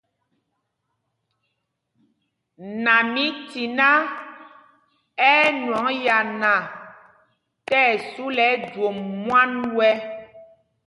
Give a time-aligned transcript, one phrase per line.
[2.83, 3.89] Namítiná
[5.33, 6.53] ɛ́ ɛ́ nwɔŋ yana
[7.65, 9.93] tí ɛsu lɛ ɛjwôm mwân wɛ́.